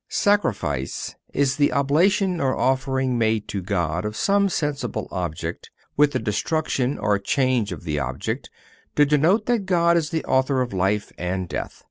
Sacrifice 0.09 1.13
is 1.31 1.57
the 1.57 1.71
oblation 1.71 2.39
or 2.41 2.55
offering 2.57 3.19
made 3.19 3.47
to 3.49 3.61
God 3.61 4.03
of 4.03 4.15
some 4.15 4.49
sensible 4.49 5.07
object, 5.11 5.69
with 5.95 6.13
the 6.13 6.17
destruction 6.17 6.97
or 6.97 7.19
change 7.19 7.71
of 7.71 7.83
the 7.83 7.99
object, 7.99 8.49
to 8.95 9.05
denote 9.05 9.45
that 9.45 9.67
God 9.67 9.95
is 9.97 10.09
the 10.09 10.25
Author 10.25 10.59
of 10.59 10.73
life 10.73 11.11
and 11.19 11.47
death. 11.47 11.79